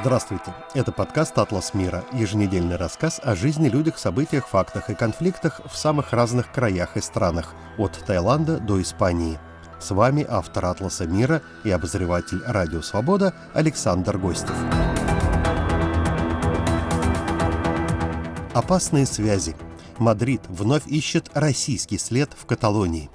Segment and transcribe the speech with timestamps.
[0.00, 0.54] Здравствуйте.
[0.74, 6.12] Это подкаст «Атлас мира», еженедельный рассказ о жизни, людях, событиях, фактах и конфликтах в самых
[6.12, 9.38] разных краях и странах, от Таиланда до Испании.
[9.80, 14.54] С вами автор «Атласа мира» и обозреватель «Радио Свобода» Александр Гостев.
[18.52, 19.56] Опасные связи.
[19.98, 23.10] Мадрид вновь ищет российский след в Каталонии.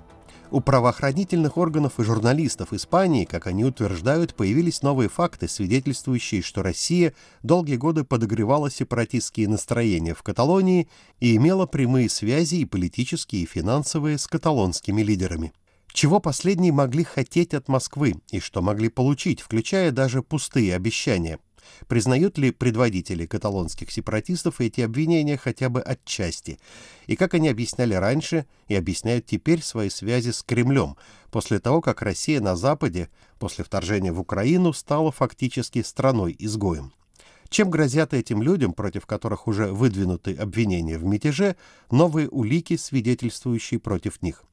[0.52, 7.14] У правоохранительных органов и журналистов Испании, как они утверждают, появились новые факты, свидетельствующие, что Россия
[7.42, 10.90] долгие годы подогревала сепаратистские настроения в Каталонии
[11.22, 15.54] и имела прямые связи и политические, и финансовые с каталонскими лидерами.
[15.94, 21.40] Чего последние могли хотеть от Москвы и что могли получить, включая даже пустые обещания–
[21.88, 26.60] Признают ли предводители каталонских сепаратистов эти обвинения хотя бы отчасти?
[27.08, 30.96] И как они объясняли раньше и объясняют теперь свои связи с Кремлем,
[31.32, 36.94] после того, как Россия на Западе, после вторжения в Украину, стала фактически страной-изгоем?
[37.50, 41.58] Чем грозят этим людям, против которых уже выдвинуты обвинения в мятеже,
[41.92, 44.46] новые улики, свидетельствующие против них?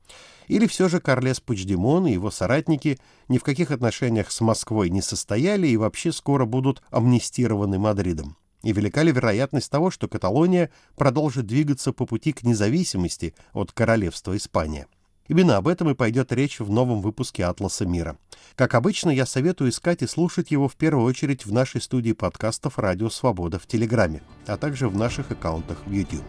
[0.46, 5.02] Или все же Карлес Пучдемон и его соратники ни в каких отношениях с Москвой не
[5.02, 8.36] состояли и вообще скоро будут амнистированы Мадридом?
[8.62, 14.36] И велика ли вероятность того, что Каталония продолжит двигаться по пути к независимости от королевства
[14.36, 14.86] Испания?
[15.28, 18.16] Именно об этом и пойдет речь в новом выпуске «Атласа мира».
[18.56, 22.78] Как обычно, я советую искать и слушать его в первую очередь в нашей студии подкастов
[22.78, 26.24] «Радио Свобода» в Телеграме, а также в наших аккаунтах в YouTube.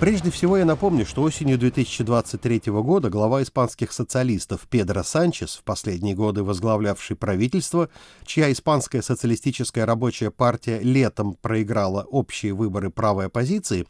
[0.00, 6.14] Прежде всего я напомню, что осенью 2023 года глава испанских социалистов Педро Санчес, в последние
[6.14, 7.88] годы возглавлявший правительство,
[8.24, 13.88] чья испанская социалистическая рабочая партия летом проиграла общие выборы правой оппозиции,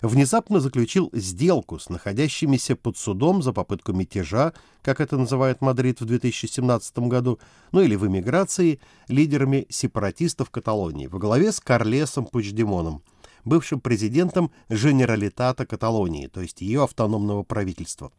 [0.00, 6.06] внезапно заключил сделку с находящимися под судом за попытку мятежа, как это называет Мадрид в
[6.06, 7.38] 2017 году,
[7.72, 13.02] ну или в эмиграции, лидерами сепаратистов Каталонии во главе с Карлесом Пучдемоном–
[13.44, 18.12] бывшим президентом Женералитата Каталонии, то есть ее автономного правительства.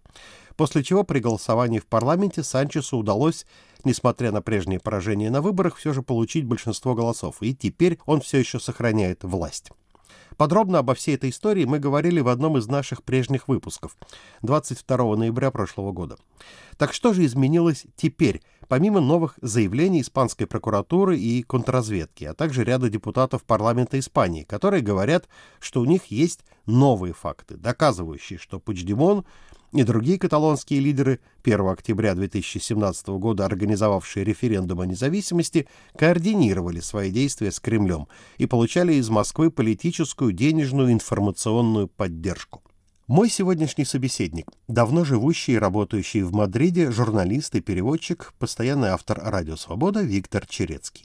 [0.55, 3.45] После чего при голосовании в парламенте Санчесу удалось,
[3.83, 8.39] несмотря на прежнее поражение на выборах, все же получить большинство голосов, и теперь он все
[8.39, 9.71] еще сохраняет власть.
[10.37, 13.95] Подробно обо всей этой истории мы говорили в одном из наших прежних выпусков
[14.41, 16.17] 22 ноября прошлого года.
[16.77, 22.89] Так что же изменилось теперь, помимо новых заявлений испанской прокуратуры и контрразведки, а также ряда
[22.89, 25.27] депутатов парламента Испании, которые говорят,
[25.59, 29.25] что у них есть новые факты, доказывающие, что Пучдемон
[29.73, 35.67] и другие каталонские лидеры, 1 октября 2017 года организовавшие референдум о независимости,
[35.97, 42.61] координировали свои действия с Кремлем и получали из Москвы политическую, денежную, информационную поддержку.
[43.11, 49.57] Мой сегодняшний собеседник– давно живущий и работающий в Мадриде журналист и переводчик, постоянный автор «Радио
[49.57, 51.03] Свобода» Виктор Черецкий.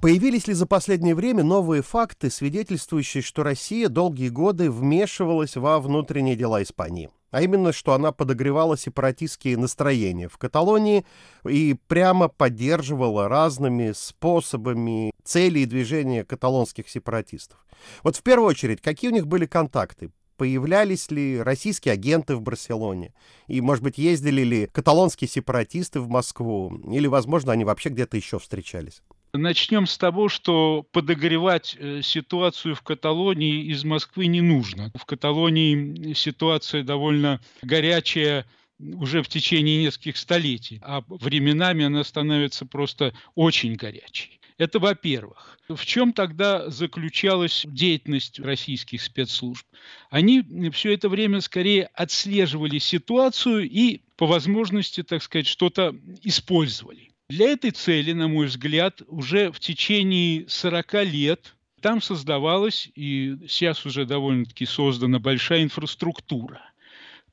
[0.00, 6.36] Появились ли за последнее время новые факты, свидетельствующие, что Россия долгие годы вмешивалась во внутренние
[6.36, 7.10] дела Испании?
[7.32, 11.04] а именно, что она подогревала сепаратистские настроения в Каталонии
[11.46, 17.58] и прямо поддерживала разными способами цели и движения каталонских сепаратистов.
[18.04, 20.12] Вот в первую очередь, какие у них были контакты?
[20.36, 23.14] Появлялись ли российские агенты в Барселоне?
[23.46, 26.78] И, может быть, ездили ли каталонские сепаратисты в Москву?
[26.92, 29.02] Или, возможно, они вообще где-то еще встречались?
[29.32, 34.92] Начнем с того, что подогревать э, ситуацию в Каталонии из Москвы не нужно.
[34.94, 38.46] В Каталонии ситуация довольно горячая
[38.78, 44.40] уже в течение нескольких столетий, а временами она становится просто очень горячей.
[44.58, 45.58] Это во-первых.
[45.68, 49.66] В чем тогда заключалась деятельность российских спецслужб?
[50.08, 57.10] Они все это время скорее отслеживали ситуацию и по возможности, так сказать, что-то использовали.
[57.28, 63.84] Для этой цели, на мой взгляд, уже в течение 40 лет там создавалась и сейчас
[63.84, 66.62] уже довольно-таки создана большая инфраструктура.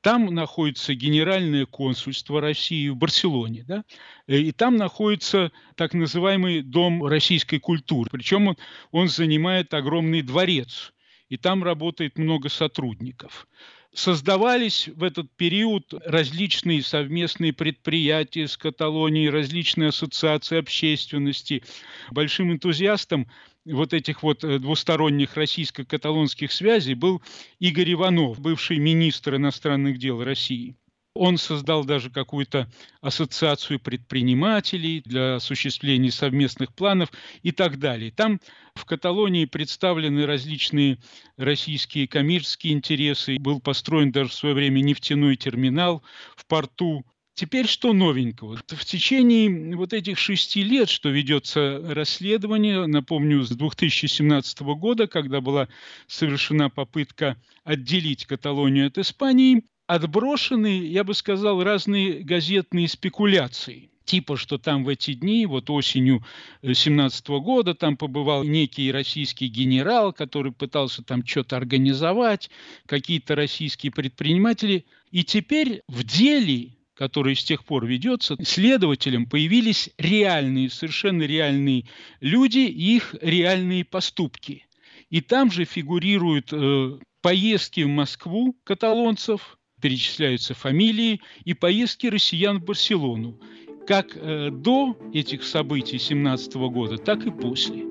[0.03, 3.85] Там находится Генеральное консульство России в Барселоне, да?
[4.27, 8.09] и там находится так называемый Дом российской культуры.
[8.11, 8.57] Причем он,
[8.91, 10.93] он занимает огромный дворец,
[11.29, 13.47] и там работает много сотрудников.
[13.93, 21.63] Создавались в этот период различные совместные предприятия с Каталонией, различные ассоциации общественности.
[22.11, 23.29] Большим энтузиастом
[23.65, 27.21] вот этих вот э, двусторонних российско-каталонских связей был
[27.59, 30.75] Игорь Иванов, бывший министр иностранных дел России.
[31.15, 37.11] Он создал даже какую-то ассоциацию предпринимателей для осуществления совместных планов
[37.43, 38.09] и так далее.
[38.09, 38.39] Там
[38.73, 40.97] в Каталонии представлены различные
[41.37, 43.37] российские коммерческие интересы.
[43.37, 46.01] Был построен даже в свое время нефтяной терминал
[46.35, 48.57] в порту Теперь что новенького?
[48.67, 55.67] В течение вот этих шести лет, что ведется расследование, напомню, с 2017 года, когда была
[56.05, 64.57] совершена попытка отделить Каталонию от Испании, отброшены, я бы сказал, разные газетные спекуляции типа, что
[64.57, 66.25] там в эти дни, вот осенью
[66.61, 72.49] 17 года, там побывал некий российский генерал, который пытался там что-то организовать,
[72.85, 74.85] какие-то российские предприниматели.
[75.11, 81.85] И теперь в деле который с тех пор ведется, следователям появились реальные, совершенно реальные
[82.19, 84.65] люди и их реальные поступки.
[85.09, 92.65] И там же фигурируют э, поездки в Москву каталонцев, перечисляются фамилии, и поездки россиян в
[92.65, 93.39] Барселону.
[93.85, 97.83] Как э, до этих событий 17 года, так и после.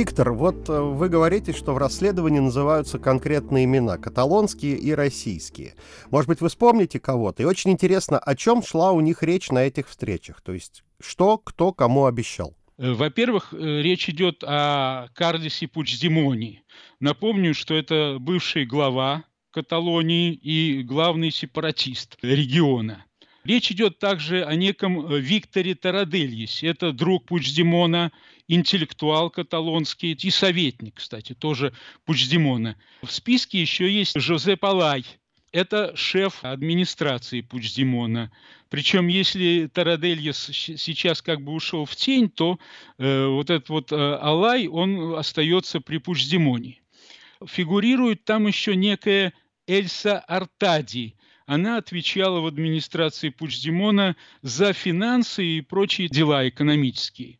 [0.00, 5.74] Виктор, вот э, вы говорите, что в расследовании называются конкретные имена, каталонские и российские.
[6.10, 7.42] Может быть, вы вспомните кого-то?
[7.42, 10.40] И очень интересно, о чем шла у них речь на этих встречах?
[10.40, 12.56] То есть, что кто кому обещал?
[12.78, 16.62] Э, во-первых, э, речь идет о Карлисе Пучдемоне.
[16.98, 23.04] Напомню, что это бывший глава Каталонии и главный сепаратист региона.
[23.44, 26.68] Речь идет также о неком Викторе Тарадельесе.
[26.68, 28.12] Это друг Пучдемона
[28.50, 31.72] интеллектуал каталонский и советник, кстати, тоже
[32.04, 32.76] Пучдемона.
[33.02, 35.04] В списке еще есть Жозеп Алай,
[35.52, 38.32] это шеф администрации Пучдемона.
[38.68, 42.58] Причем, если Тарадельес сейчас как бы ушел в тень, то
[42.98, 46.80] э, вот этот вот э, Алай, он остается при Пучдемоне.
[47.46, 49.32] Фигурирует там еще некая
[49.66, 51.14] Эльса Артади.
[51.46, 57.39] Она отвечала в администрации Пучдемона за финансы и прочие дела экономические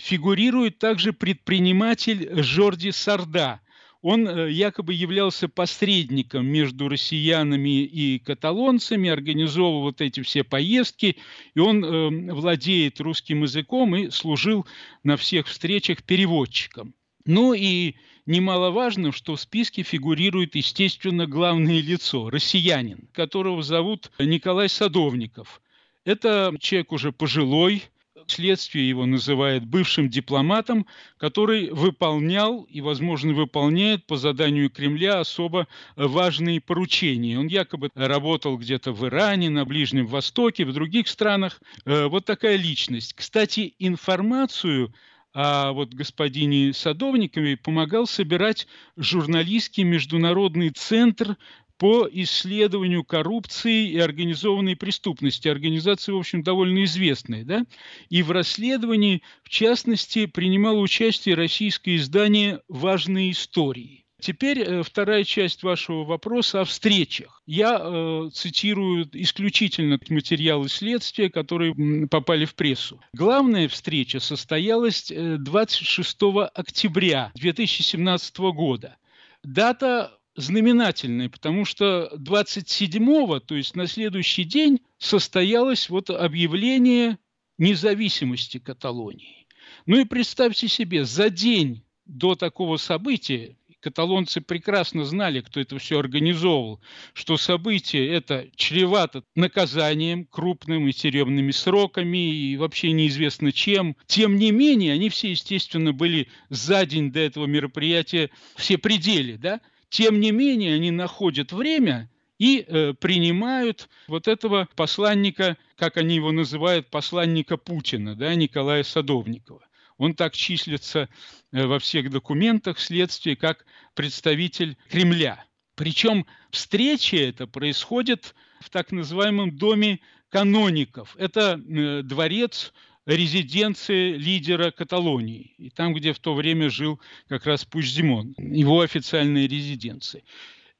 [0.00, 3.60] фигурирует также предприниматель Жорди Сарда.
[4.02, 11.16] Он э, якобы являлся посредником между россиянами и каталонцами, организовывал вот эти все поездки,
[11.54, 14.66] и он э, владеет русским языком и служил
[15.04, 16.94] на всех встречах переводчиком.
[17.26, 17.94] Ну и
[18.24, 25.60] немаловажно, что в списке фигурирует, естественно, главное лицо– россиянин, которого зовут Николай Садовников.
[26.06, 27.82] Это человек уже пожилой,
[28.30, 30.86] Следствие его называет бывшим дипломатом,
[31.18, 35.66] который выполнял и, возможно, выполняет по заданию Кремля особо
[35.96, 37.38] важные поручения.
[37.38, 41.60] Он якобы работал где-то в Иране, на Ближнем Востоке, в других странах.
[41.84, 43.14] Э, вот такая личность.
[43.14, 44.94] Кстати, информацию
[45.32, 48.66] а вот господине Садовникове помогал собирать
[48.96, 51.36] журналистский международный центр
[51.80, 55.48] по исследованию коррупции и организованной преступности.
[55.48, 57.42] Организация, в общем, довольно известная.
[57.42, 57.64] Да?
[58.10, 64.04] И в расследовании, в частности, принимало участие российское издание «Важные истории».
[64.20, 67.42] Теперь э, вторая часть вашего вопроса о встречах.
[67.46, 71.74] Я э, цитирую исключительно материалы следствия, которые
[72.08, 73.00] попали в прессу.
[73.14, 78.98] Главная встреча состоялась 26 э, октября 2017 года.
[79.42, 87.18] Дата знаменательной, потому что 27-го, то есть на следующий день, состоялось вот объявление
[87.58, 89.46] независимости Каталонии.
[89.86, 95.98] Ну и представьте себе, за день до такого события, каталонцы прекрасно знали, кто это все
[95.98, 96.80] организовывал,
[97.12, 103.96] что событие это чревато наказанием крупным и тюремными сроками и вообще неизвестно чем.
[104.06, 109.60] Тем не менее, они все, естественно, были за день до этого мероприятия все пределы, да,
[109.90, 116.32] тем не менее, они находят время и э, принимают вот этого посланника, как они его
[116.32, 119.62] называют, посланника Путина, да, Николая Садовникова.
[119.98, 121.10] Он так числится
[121.52, 125.44] э, во всех документах следствия как представитель Кремля.
[125.74, 131.16] Причем встреча эта происходит в так называемом доме каноников.
[131.18, 132.72] Это э, дворец
[133.06, 139.46] резиденции лидера Каталонии, и там, где в то время жил как раз Пучдемон, его официальная
[139.46, 140.22] резиденция.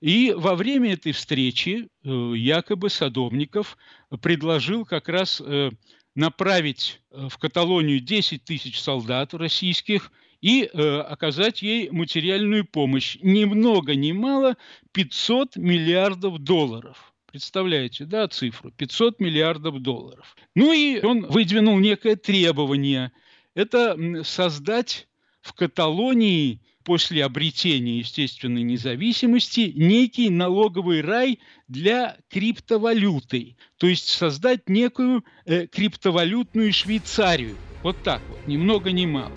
[0.00, 3.76] И во время этой встречи э, якобы Садовников
[4.22, 5.70] предложил как раз э,
[6.14, 10.10] направить э, в Каталонию 10 тысяч солдат российских
[10.40, 13.18] и оказать ей материальную помощь.
[13.20, 14.56] Ни много ни мало
[14.92, 17.09] 500 миллиардов долларов.
[17.30, 18.72] Представляете, да, цифру?
[18.72, 20.36] 500 миллиардов долларов.
[20.56, 23.12] Ну и он выдвинул некое требование.
[23.54, 25.06] Это создать
[25.40, 35.24] в Каталонии после обретения естественной независимости некий налоговый рай для криптовалюты, то есть создать некую
[35.44, 37.56] э, криптовалютную Швейцарию.
[37.82, 39.32] Вот так вот, ни много ни мало.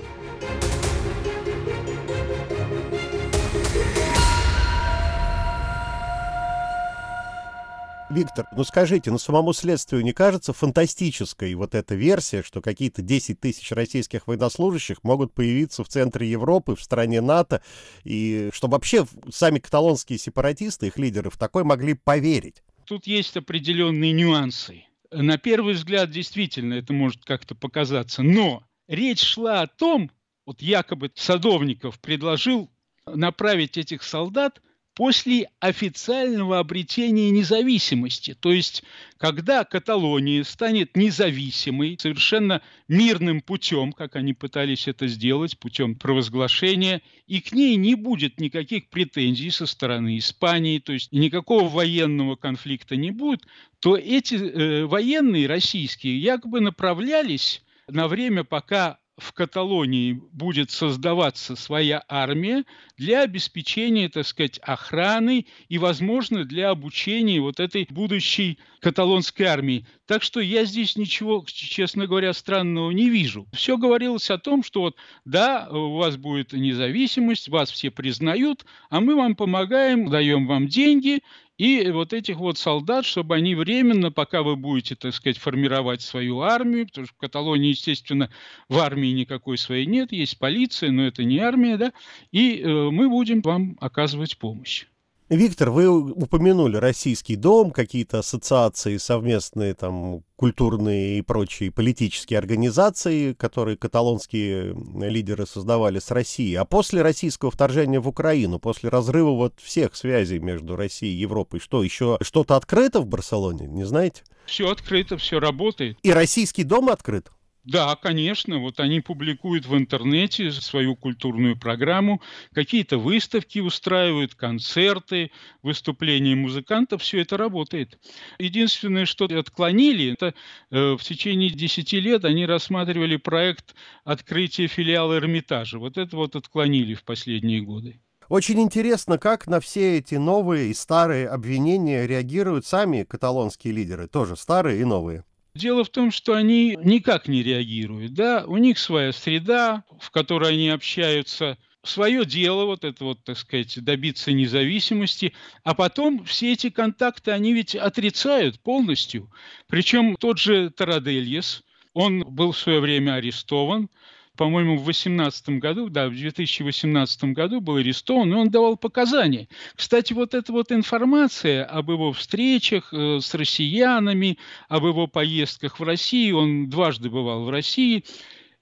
[8.13, 13.39] Виктор, ну скажите, ну самому следствию не кажется фантастической вот эта версия, что какие-то 10
[13.39, 17.63] тысяч российских военнослужащих могут появиться в центре Европы, в стране НАТО,
[18.03, 22.61] и что вообще сами каталонские сепаратисты, их лидеры, в такой могли поверить?
[22.85, 24.85] Тут есть определенные нюансы.
[25.11, 28.21] На первый взгляд, действительно, это может как-то показаться.
[28.21, 30.11] Но речь шла о том,
[30.45, 32.69] вот якобы Садовников предложил
[33.07, 34.61] направить этих солдат–
[34.95, 38.35] после официального обретения независимости.
[38.39, 38.83] То есть,
[39.17, 47.41] когда Каталония станет независимой, совершенно мирным путем, как они пытались это сделать, путем провозглашения, и
[47.41, 53.11] к ней не будет никаких претензий со стороны Испании, то есть никакого военного конфликта не
[53.11, 53.41] будет,
[53.79, 62.03] то эти э, военные российские якобы направлялись на время, пока в Каталонии будет создаваться своя
[62.07, 62.63] армия
[62.97, 69.85] для обеспечения, так сказать, охраны и, возможно, для обучения вот этой будущей каталонской армии.
[70.07, 73.47] Так что я здесь ничего, честно говоря, странного не вижу.
[73.53, 78.99] Все говорилось о том, что вот, да, у вас будет независимость, вас все признают, а
[78.99, 81.21] мы вам помогаем, даем вам деньги,
[81.57, 86.41] и вот этих вот солдат, чтобы они временно, пока вы будете, так сказать, формировать свою
[86.41, 88.29] армию, потому что в Каталонии, естественно,
[88.69, 91.93] в армии никакой своей нет, есть полиция, но это не армия, да,
[92.31, 94.85] и э, мы будем вам оказывать помощь.
[95.29, 103.77] Виктор, вы упомянули российский дом, какие-то ассоциации совместные, там, культурные и прочие политические организации, которые
[103.77, 106.55] каталонские лидеры создавали с Россией.
[106.55, 111.59] А после российского вторжения в Украину, после разрыва вот всех связей между Россией и Европой,
[111.59, 114.23] что, еще что-то открыто в Барселоне, не знаете?
[114.45, 115.97] Все открыто, все работает.
[116.03, 117.31] И российский дом открыт?
[117.63, 118.59] Да, конечно.
[118.59, 122.21] Вот они публикуют в интернете свою культурную программу,
[122.53, 127.01] какие-то выставки устраивают, концерты, выступления музыкантов.
[127.01, 127.97] Все это работает.
[128.37, 130.33] Единственное, что отклонили, это
[130.71, 135.79] э, в течение 10 лет они рассматривали проект открытия филиала Эрмитажа.
[135.79, 138.01] Вот это вот отклонили в последние годы.
[138.27, 144.35] Очень интересно, как на все эти новые и старые обвинения реагируют сами каталонские лидеры, тоже
[144.35, 145.23] старые и новые.
[145.55, 148.13] Дело в том, что они никак не реагируют.
[148.13, 148.43] Да?
[148.47, 153.83] У них своя среда, в которой они общаются, свое дело, вот это вот, так сказать,
[153.83, 155.33] добиться независимости,
[155.63, 159.29] а потом все эти контакты они ведь отрицают полностью.
[159.67, 163.89] Причем тот же Тарадельес, он был в свое время арестован,
[164.35, 169.47] по-моему, в 2018 году, да, в 2018 году был арестован, и он давал показания.
[169.75, 174.37] Кстати, вот эта вот информация об его встречах э, с россиянами,
[174.69, 178.03] об его поездках в Россию, он дважды бывал в России,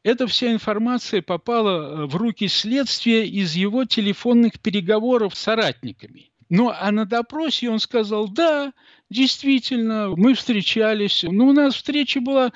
[0.04, 1.70] эта вся информация попала
[2.04, 6.31] э, в руки следствия из его телефонных переговоров с соратниками.
[6.52, 8.74] Ну, а на допросе он сказал, да,
[9.12, 11.26] Действительно, мы встречались.
[11.28, 12.54] Ну, у нас встреча была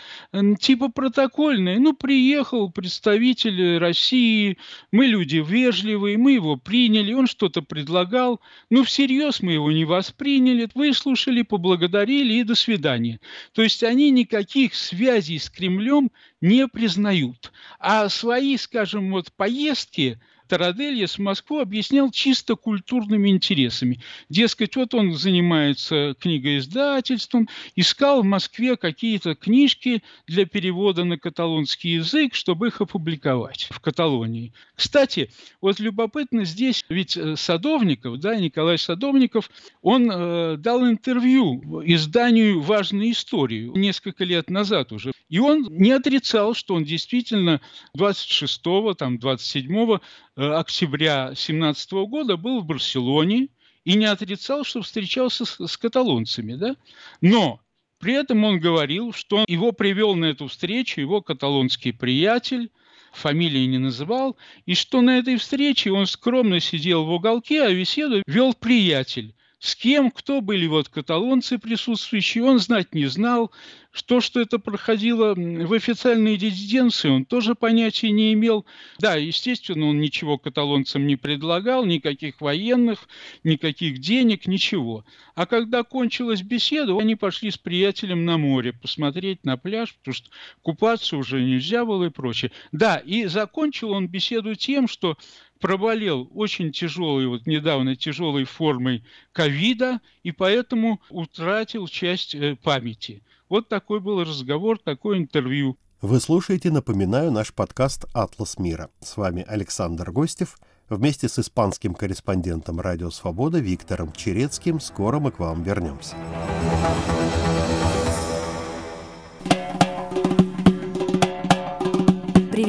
[0.57, 1.79] типа протокольная.
[1.79, 4.57] Ну, приехал представитель России,
[4.89, 8.39] мы люди вежливые, мы его приняли, он что-то предлагал.
[8.69, 13.19] Ну, всерьез мы его не восприняли, выслушали, поблагодарили и до свидания.
[13.51, 16.09] То есть они никаких связей с Кремлем
[16.39, 17.51] не признают.
[17.79, 23.99] А свои, скажем, вот поездки– Тарадельес Москву объяснял чисто культурными интересами.
[24.29, 32.35] Дескать, вот он занимается книгоиздательством, искал в Москве какие-то книжки для перевода на каталонский язык,
[32.35, 34.53] чтобы их опубликовать в Каталонии.
[34.75, 39.49] Кстати, вот любопытно здесь, ведь э, Садовников, да, Николай Садовников,
[39.81, 45.11] он э, дал интервью изданию «Важную историю» несколько лет назад уже.
[45.29, 47.61] И он не отрицал, что он действительно
[47.97, 50.01] 26-го, там, 27-го
[50.34, 53.49] Э, октября 2017 года был в Барселоне
[53.83, 56.55] и не отрицал, что встречался с, с каталонцами.
[56.55, 56.75] Да?
[57.21, 57.61] Но
[57.99, 62.71] при этом он говорил, что его привел на эту встречу его каталонский приятель,
[63.13, 68.21] фамилии не называл, и что на этой встрече он скромно сидел в уголке, а беседу
[68.27, 69.33] вел приятель.
[69.59, 73.51] С кем, кто были вот каталонцы присутствующие, он знать не знал.
[73.95, 78.65] Что, что это проходило в официальной резиденции, он тоже понятия не имел.
[78.99, 83.07] Да, естественно, он ничего каталонцам не предлагал, никаких военных,
[83.45, 85.05] никаких денег, ничего.
[85.33, 90.29] А когда кончилась беседа, они пошли с приятелем на море посмотреть на пляж, потому что
[90.61, 92.51] купаться уже нельзя было и прочее.
[92.73, 95.17] Да, и закончил он беседу тем, что
[95.61, 103.23] проболел очень тяжелой, вот недавно тяжелой формой ковида, и поэтому утратил часть э, памяти.
[103.47, 105.77] Вот такой был разговор, такое интервью.
[106.01, 108.89] Вы слушаете, напоминаю, наш подкаст «Атлас мира».
[109.01, 110.57] С вами Александр Гостев.
[110.89, 116.15] Вместе с испанским корреспондентом «Радио Свобода» Виктором Черецким скоро мы к вам вернемся.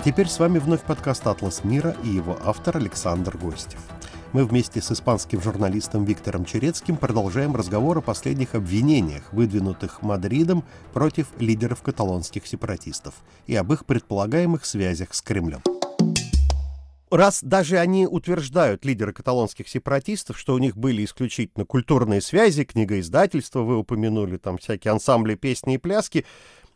[0.00, 3.80] А теперь с вами вновь подкаст «Атлас мира» и его автор Александр Гостев.
[4.32, 10.64] Мы вместе с испанским журналистом Виктором Черецким продолжаем разговор о последних обвинениях, выдвинутых Мадридом
[10.94, 13.12] против лидеров каталонских сепаратистов
[13.46, 15.60] и об их предполагаемых связях с Кремлем.
[17.10, 23.62] Раз даже они утверждают, лидеры каталонских сепаратистов, что у них были исключительно культурные связи, книгоиздательства,
[23.62, 26.24] вы упомянули, там всякие ансамбли, песни и пляски,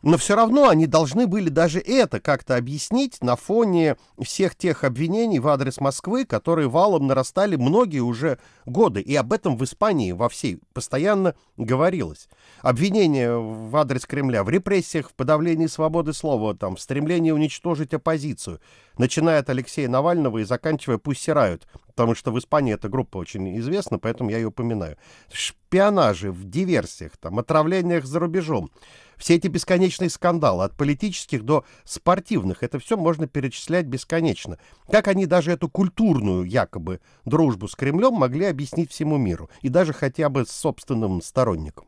[0.05, 5.39] но все равно они должны были даже это как-то объяснить на фоне всех тех обвинений
[5.39, 9.01] в адрес Москвы, которые валом нарастали многие уже годы.
[9.01, 12.27] И об этом в Испании во всей постоянно говорилось.
[12.61, 18.59] Обвинения в адрес Кремля в репрессиях, в подавлении свободы слова, там, в стремлении уничтожить оппозицию.
[18.97, 23.57] Начиная от Алексея Навального и заканчивая «Пусть сирают», потому что в Испании эта группа очень
[23.59, 24.97] известна, поэтому я ее упоминаю.
[25.31, 28.71] Шпионажи, в диверсиях, там, отравлениях за рубежом.
[29.17, 34.57] Все эти бесконечные скандалы, от политических до спортивных, это все можно перечислять бесконечно.
[34.89, 39.91] Как они даже эту культурную, якобы, дружбу с Кремлем могли объяснить всему миру, и даже
[39.91, 41.85] хотя бы собственным сторонникам?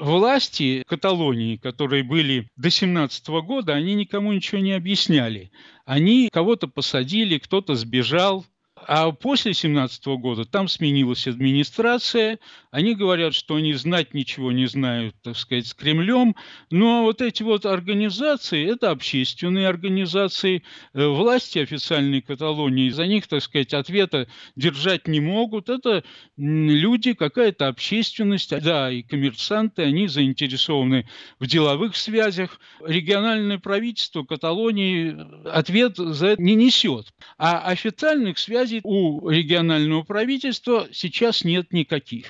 [0.00, 5.50] власти Каталонии, которые были до 17 года, они никому ничего не объясняли.
[5.84, 8.46] Они кого-то посадили, кто-то сбежал,
[8.86, 12.38] а после 17 года там сменилась администрация,
[12.70, 16.36] они говорят, что они знать ничего не знают, так сказать, с Кремлем,
[16.70, 20.62] но вот эти вот организации, это общественные организации,
[20.94, 26.04] э, власти официальной Каталонии, за них, так сказать, ответа держать не могут, это
[26.36, 32.60] люди, какая-то общественность, да, и коммерсанты, они заинтересованы в деловых связях.
[32.84, 35.16] Региональное правительство Каталонии
[35.48, 42.26] ответ за это не несет, а официальных связей связей у регионального правительства сейчас нет никаких.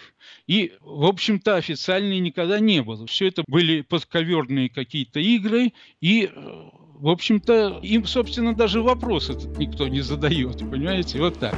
[0.46, 3.06] И, в общем-то, официальной никогда не было.
[3.06, 9.86] Все это были подковерные какие-то игры, и, в общем-то, им, собственно, даже вопрос этот никто
[9.86, 11.56] не задает, понимаете, вот так.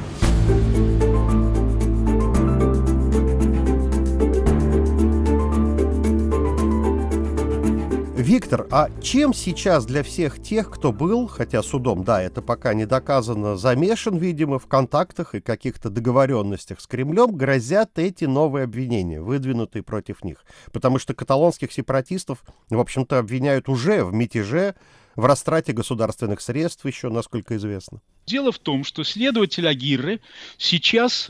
[8.33, 12.87] Виктор, а чем сейчас для всех тех, кто был, хотя судом, да, это пока не
[12.87, 19.83] доказано, замешан, видимо, в контактах и каких-то договоренностях с Кремлем, грозят эти новые обвинения, выдвинутые
[19.83, 20.45] против них?
[20.71, 24.73] Потому что каталонских сепаратистов, в общем-то, обвиняют уже в мятеже,
[25.15, 28.01] в растрате государственных средств еще, насколько известно.
[28.25, 30.21] Дело в том, что следователь Агирры
[30.57, 31.29] сейчас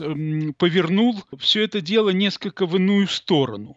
[0.56, 3.76] повернул все это дело несколько в иную сторону.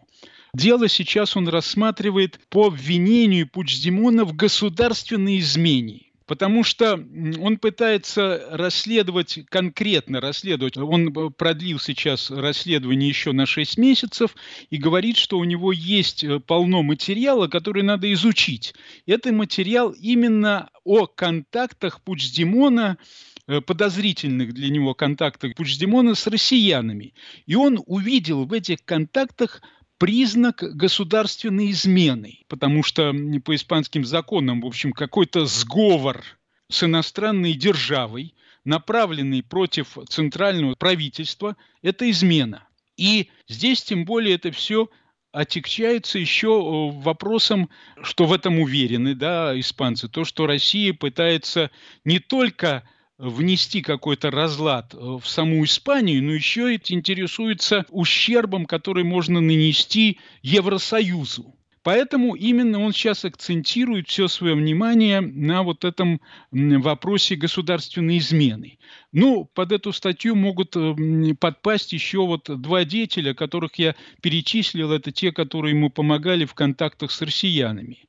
[0.54, 6.92] Дело сейчас он рассматривает по обвинению Пучдемона в государственной измене потому что
[7.40, 10.76] он пытается расследовать, конкретно расследовать.
[10.76, 14.36] Он э, продлил сейчас расследование еще на 6 месяцев
[14.68, 18.74] и говорит, что у него есть э, полно материала, который надо изучить.
[19.06, 22.98] Это материал именно о контактах Пучдемона
[23.46, 27.14] э, подозрительных для него контактах Пучдемона с россиянами.
[27.46, 29.62] И он увидел в этих контактах
[29.98, 33.12] признак государственной измены, потому что
[33.44, 36.22] по испанским законам, в общем, какой-то сговор
[36.70, 38.34] с иностранной державой,
[38.64, 42.66] направленный против центрального правительства, это измена.
[42.96, 44.88] И здесь тем более это все
[45.32, 47.68] отягчается еще э, вопросом,
[48.02, 51.70] что в этом уверены да, испанцы, то, что Россия пытается
[52.04, 59.04] не только внести какой-то разлад э, в саму Испанию, но еще и интересуется ущербом, который
[59.04, 61.54] можно нанести Евросоюзу.
[61.82, 68.78] Поэтому именно он сейчас акцентирует все свое внимание на вот этом вопросе государственной измены.
[69.12, 74.92] Ну, под эту статью могут э, подпасть еще вот два деятеля, которых я перечислил.
[74.92, 78.06] Это те, которые ему помогали в контактах с россиянами.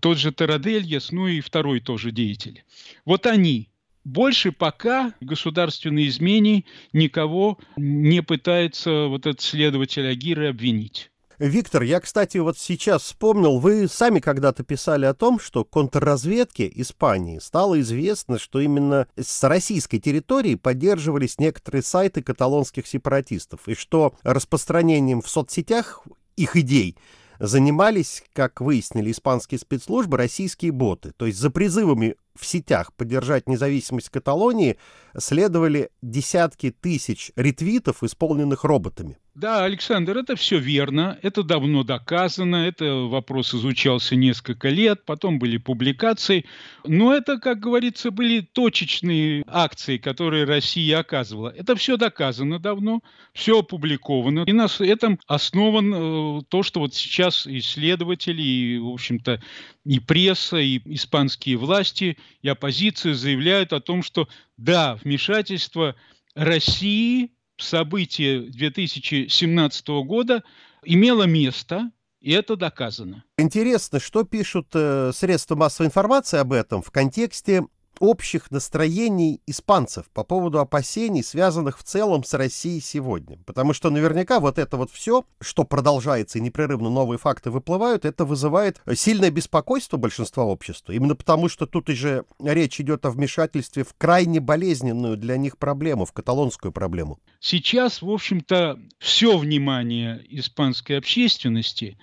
[0.00, 2.64] Тот же Тарадельяс, ну и второй тоже деятель.
[3.04, 3.71] Вот они
[4.04, 11.10] больше пока государственной измене никого не пытается вот этот следователь Агиры обвинить.
[11.38, 17.40] Виктор, я, кстати, вот сейчас вспомнил, вы сами когда-то писали о том, что контрразведке Испании
[17.40, 25.20] стало известно, что именно с российской территории поддерживались некоторые сайты каталонских сепаратистов, и что распространением
[25.20, 26.96] в соцсетях их идей
[27.40, 31.12] занимались, как выяснили испанские спецслужбы, российские боты.
[31.16, 34.78] То есть за призывами в сетях поддержать независимость Каталонии
[35.16, 39.18] следовали десятки тысяч ретвитов, исполненных роботами.
[39.34, 45.56] Да, Александр, это все верно, это давно доказано, это вопрос изучался несколько лет, потом были
[45.56, 46.44] публикации,
[46.84, 51.48] но это, как говорится, были точечные акции, которые Россия оказывала.
[51.48, 53.00] Это все доказано давно,
[53.32, 59.42] все опубликовано, и на этом основан э, то, что вот сейчас исследователи и, в общем-то,
[59.86, 65.96] и пресса, и испанские власти, и оппозиция заявляют о том, что да, вмешательство
[66.34, 67.30] России
[67.62, 70.42] событие 2017 года
[70.84, 73.24] имело место, и это доказано.
[73.38, 77.64] Интересно, что пишут э, средства массовой информации об этом в контексте
[78.02, 83.38] общих настроений испанцев по поводу опасений, связанных в целом с Россией сегодня.
[83.46, 88.24] Потому что наверняка вот это вот все, что продолжается и непрерывно новые факты выплывают, это
[88.24, 90.90] вызывает сильное беспокойство большинства общества.
[90.90, 96.04] Именно потому, что тут уже речь идет о вмешательстве в крайне болезненную для них проблему,
[96.04, 97.20] в каталонскую проблему.
[97.38, 101.98] Сейчас, в общем-то, все внимание испанской общественности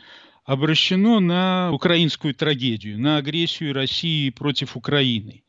[0.45, 5.43] обращено на украинскую трагедию, на агрессию России против Украины.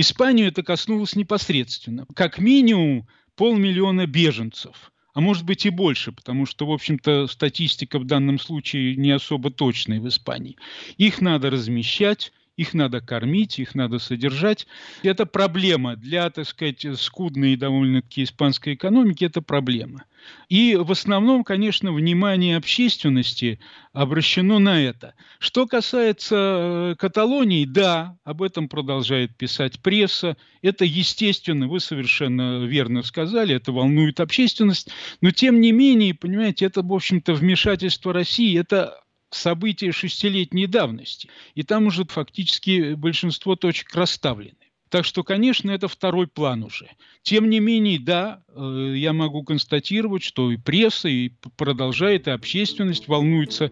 [0.00, 2.06] Испанию это коснулось непосредственно.
[2.14, 8.04] Как минимум полмиллиона беженцев, а может быть и больше, потому что, в общем-то, статистика в
[8.04, 10.56] данном случае не особо точная в Испании.
[10.96, 14.66] Их надо размещать, их надо кормить, их надо содержать.
[15.02, 20.04] Это проблема для, так сказать, скудной довольно-таки испанской экономики, это проблема.
[20.50, 23.60] И в основном, конечно, внимание общественности
[23.94, 25.14] обращено на это.
[25.38, 30.36] Что касается э, Каталонии, да, об этом продолжает писать пресса.
[30.60, 34.90] Это естественно, вы совершенно верно сказали, это волнует общественность.
[35.22, 41.28] Но тем не менее, понимаете, это, в общем-то, вмешательство России, это события шестилетней давности.
[41.54, 44.56] И там уже фактически большинство точек расставлены.
[44.90, 46.90] Так что, конечно, это второй план уже.
[47.22, 53.06] Тем не менее, да, э, я могу констатировать, что и пресса, и продолжает, и общественность
[53.06, 53.70] волнуется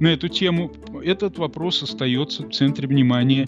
[0.00, 0.72] на эту тему.
[1.04, 3.46] Этот вопрос остается в центре внимания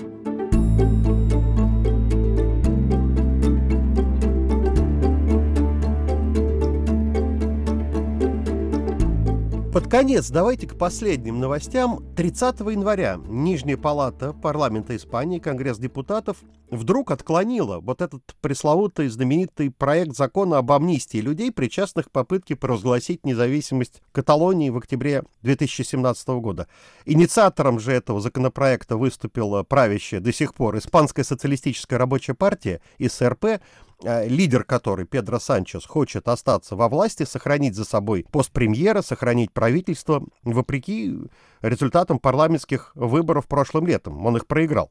[9.91, 12.05] Конец давайте к последним новостям.
[12.15, 16.37] 30 января Нижняя палата парламента Испании, Конгресс депутатов,
[16.71, 23.25] вдруг отклонила вот этот пресловутый знаменитый проект закона об амнистии людей, причастных к попытке провозгласить
[23.25, 26.69] независимость Каталонии в октябре 2017 года.
[27.07, 33.63] Инициатором же этого законопроекта выступила правящая до сих пор Испанская социалистическая рабочая партия, СРП,
[34.03, 40.25] лидер которой, Педро Санчес, хочет остаться во власти, сохранить за собой пост премьера, сохранить правительство,
[40.43, 41.19] вопреки
[41.63, 44.25] результатам парламентских выборов прошлым летом.
[44.25, 44.91] Он их проиграл.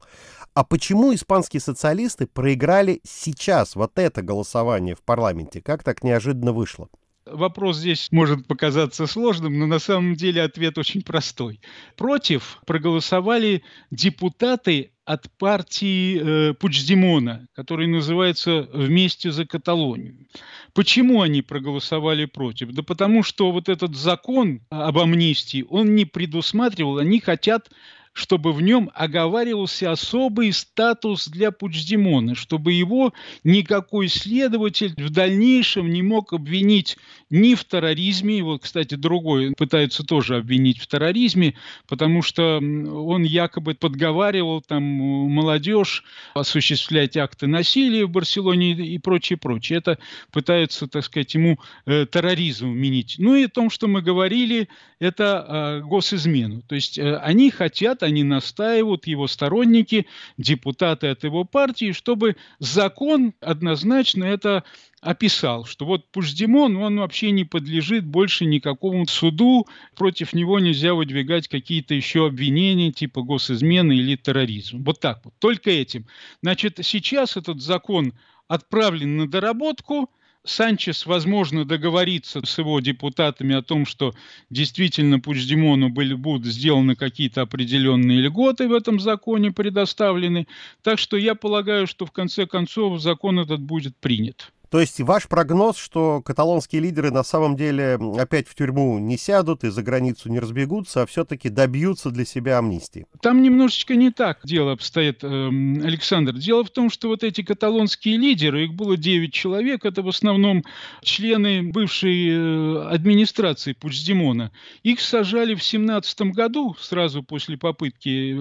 [0.53, 5.61] А почему испанские социалисты проиграли сейчас вот это голосование в парламенте?
[5.61, 6.89] Как так неожиданно вышло?
[7.31, 11.59] Вопрос здесь может показаться сложным, но на самом деле ответ очень простой.
[11.95, 20.27] Против проголосовали депутаты от партии э, Пучдемона, который называется «Вместе за Каталонию».
[20.73, 22.71] Почему они проголосовали против?
[22.73, 27.69] Да потому что вот этот закон об амнистии, он не предусматривал, они хотят
[28.17, 36.01] чтобы в нем оговаривался особый статус для Пучдемона, чтобы его никакой следователь в дальнейшем не
[36.01, 36.97] мог обвинить
[37.29, 41.53] ни в терроризме, вот, кстати, другой пытаются тоже обвинить в терроризме,
[41.87, 46.03] потому что он якобы подговаривал там молодежь
[46.33, 49.77] осуществлять акты насилия в Барселоне и прочее, прочее.
[49.77, 49.99] Это
[50.31, 53.15] пытаются, так сказать, ему э, терроризм вменить.
[53.19, 56.63] Ну и о том, что мы говорили, это э, госизмену.
[56.63, 63.33] То есть э, они хотят, они настаивают, его сторонники, депутаты от его партии, чтобы закон
[63.39, 64.63] однозначно это
[65.01, 71.47] описал, что вот Пуждемон, он вообще не подлежит больше никакому суду, против него нельзя выдвигать
[71.47, 74.83] какие-то еще обвинения типа госизмены или терроризм.
[74.83, 76.07] Вот так вот, только этим.
[76.41, 78.13] Значит, сейчас этот закон
[78.47, 80.09] отправлен на доработку,
[80.47, 84.13] Санчес, возможно, договорится с его депутатами о том, что
[84.49, 90.47] действительно Пучдемону были, будут сделаны какие-то определенные льготы в этом законе предоставлены.
[90.83, 94.53] Так что я полагаю, что в конце концов закон этот будет принят.
[94.69, 99.63] То есть ваш прогноз, что каталонские лидеры на самом деле опять в тюрьму не сядут
[99.63, 103.05] и за границу не разбегутся, а все-таки добьются для себя амнистии?
[103.21, 106.33] Там немножечко не так дело обстоит, эм, Александр.
[106.33, 110.63] Дело в том, что вот эти каталонские лидеры, их было 9 человек, это в основном
[111.01, 114.51] члены бывшей э, администрации Пучдемона.
[114.83, 118.33] Их сажали в 17 году, сразу после попытки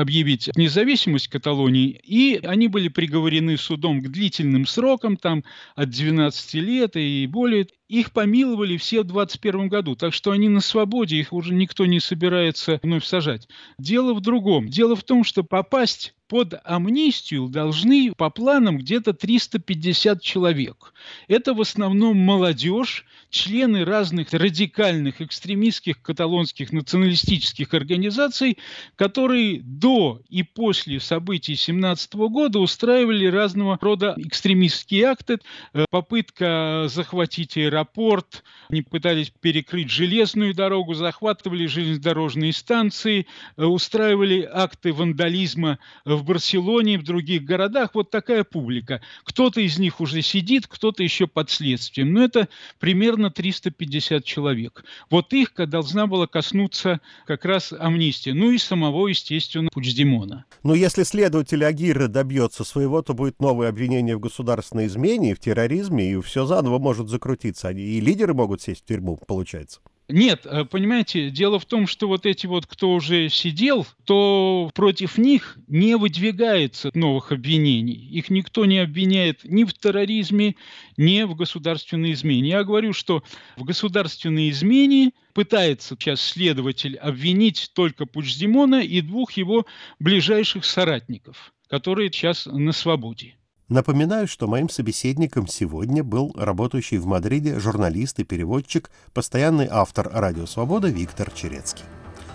[0.00, 6.96] объявить независимость Каталонии, и они были приговорены судом к длительным срокам, там от 12 лет
[6.96, 7.66] и более.
[7.90, 11.98] Их помиловали все в 21 году, так что они на свободе, их уже никто не
[11.98, 13.48] собирается вновь сажать.
[13.78, 14.68] Дело в другом.
[14.68, 20.94] Дело в том, что попасть под амнистию должны по планам где-то 350 человек.
[21.26, 28.58] Это в основном молодежь, члены разных радикальных экстремистских каталонских националистических организаций,
[28.94, 35.38] которые до и после событий 17 года устраивали разного рода экстремистские акты.
[35.72, 44.92] Э, попытка захватить аэропорт, они пытались перекрыть железную дорогу, захватывали железнодорожные станции, э, устраивали акты
[44.92, 49.00] вандализма в Барселоне и в других городах вот такая публика.
[49.24, 52.12] Кто-то из них уже сидит, кто-то еще под следствием.
[52.12, 54.84] Но это примерно 350 человек.
[55.10, 58.34] Вот их должна была коснуться как раз амнистия.
[58.34, 60.44] Ну и самого, естественно, Пучдемона.
[60.62, 66.12] Но если следователь Агиры добьется своего, то будет новое обвинение в государственной измене, в терроризме,
[66.12, 67.69] и все заново может закрутиться.
[67.78, 69.80] И лидеры могут сесть в тюрьму, получается.
[70.12, 75.18] Нет, э, понимаете, дело в том, что вот эти вот, кто уже сидел, то против
[75.18, 77.94] них не выдвигается новых обвинений.
[77.94, 80.56] Их никто не обвиняет ни в терроризме,
[80.96, 82.50] ни в государственной измене.
[82.50, 83.22] Я говорю, что
[83.56, 89.66] в государственной измене пытается сейчас следователь обвинить только Пучдемона и двух его
[90.00, 93.36] ближайших соратников, которые сейчас на свободе.
[93.70, 100.46] Напоминаю, что моим собеседником сегодня был работающий в Мадриде журналист и переводчик, постоянный автор «Радио
[100.46, 101.84] Свобода» Виктор Черецкий.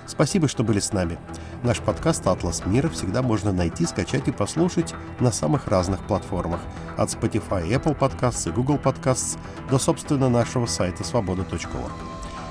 [0.08, 1.18] Спасибо, что были с нами.
[1.62, 6.62] Наш подкаст «Атлас мира» всегда можно найти, скачать и послушать на самых разных платформах.
[6.96, 9.38] От Spotify, Apple Podcasts и Google Podcasts
[9.70, 11.92] до, собственно, нашего сайта свобода.орг.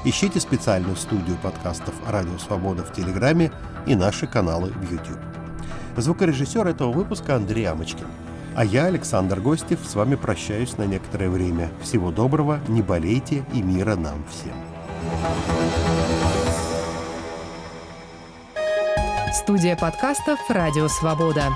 [0.04, 3.50] Ищите специальную студию подкастов «Радио Свобода» в Телеграме
[3.86, 5.22] и наши каналы в YouTube.
[5.96, 8.08] Звукорежиссер этого выпуска Андрей Амочкин–
[8.54, 11.70] а я, Александр Гостев, с вами прощаюсь на некоторое время.
[11.82, 14.54] Всего доброго, не болейте и мира нам всем.
[19.32, 21.48] Студия подкастов «Радио Свобода».